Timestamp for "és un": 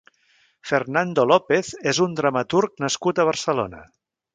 1.95-2.17